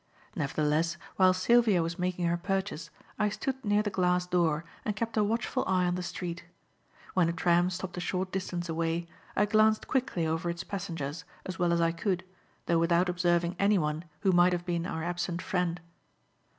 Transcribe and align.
Nevertheless, 0.35 0.97
while 1.17 1.31
Sylvia 1.31 1.83
was 1.83 1.99
making 1.99 2.25
her 2.25 2.35
purchase, 2.35 2.89
I 3.19 3.29
stood 3.29 3.63
near 3.63 3.83
the 3.83 3.91
glass 3.91 4.25
door 4.25 4.65
and 4.83 4.95
kept 4.95 5.15
a 5.15 5.23
watchful 5.23 5.63
eye 5.67 5.85
on 5.85 5.93
the 5.93 6.01
street. 6.01 6.43
When 7.13 7.29
a 7.29 7.31
tram 7.31 7.69
stopped 7.69 7.97
a 7.97 7.99
short 7.99 8.31
distance 8.31 8.67
away, 8.67 9.07
I 9.35 9.45
glanced 9.45 9.87
quickly 9.87 10.25
over 10.25 10.49
its 10.49 10.63
passengers, 10.63 11.23
as 11.45 11.59
well 11.59 11.71
as 11.71 11.81
I 11.81 11.91
could, 11.91 12.23
though 12.65 12.79
without 12.79 13.09
observing 13.09 13.55
anyone 13.59 14.03
who 14.21 14.31
might 14.31 14.53
have 14.53 14.65
been 14.65 14.87
our 14.87 15.03
absent 15.03 15.39
friend. 15.39 15.79